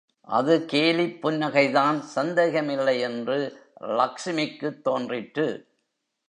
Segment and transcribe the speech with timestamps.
[0.27, 3.57] அது கேலிப் புன்னகைதான் சந்தேகமில்லை என்று
[3.79, 5.67] லக்ஷ்மிக்குத் தோன்றிற்று.